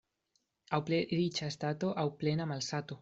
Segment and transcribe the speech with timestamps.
[0.77, 2.99] Aŭ plej riĉa stato, aŭ plena malsato.